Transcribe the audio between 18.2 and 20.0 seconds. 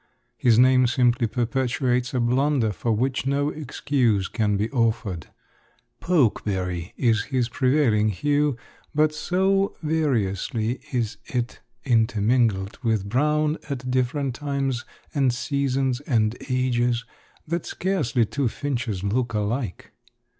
two finches look alike.